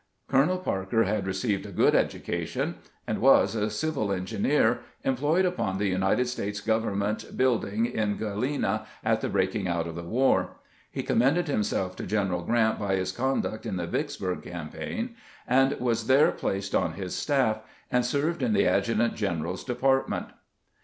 Colonel 0.27 0.57
Parker 0.57 1.03
had 1.03 1.27
received 1.27 1.63
a 1.63 1.71
good 1.71 1.93
education, 1.93 2.77
and 3.05 3.21
was 3.21 3.53
a 3.53 3.69
civil 3.69 4.11
engineer 4.11 4.79
employed 5.03 5.45
upon 5.45 5.77
the 5.77 5.85
United 5.85 6.27
States 6.27 6.59
government 6.59 7.37
building 7.37 7.85
in 7.85 8.17
Gralena 8.17 8.87
at 9.05 9.21
the 9.21 9.29
breaking 9.29 9.67
out 9.67 9.85
of 9.85 9.93
the 9.93 10.01
war. 10.01 10.55
He 10.89 11.03
commended 11.03 11.47
himself 11.47 11.95
to 11.97 12.07
General 12.07 12.41
Grrant 12.41 12.79
by 12.79 12.95
his 12.95 13.11
conduct 13.11 13.63
in 13.67 13.75
the 13.77 13.85
Vieksburg 13.85 14.41
campaign, 14.41 15.13
and 15.47 15.71
was 15.79 16.07
there 16.07 16.31
placed 16.31 16.73
on 16.73 16.93
his 16.93 17.13
staff, 17.15 17.59
and 17.91 18.03
served 18.03 18.41
in 18.41 18.53
the 18.53 18.65
adjutant 18.65 19.13
general's 19.13 19.63
department. 19.63 20.25